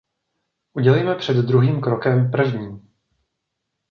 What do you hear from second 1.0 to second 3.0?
před druhým krokem první.